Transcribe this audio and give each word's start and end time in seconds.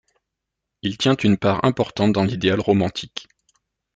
Il 0.81 0.97
tient 0.97 1.15
une 1.21 1.37
part 1.37 1.63
importante 1.63 2.11
dans 2.11 2.23
l'idéal 2.23 2.59
romantique. 2.59 3.27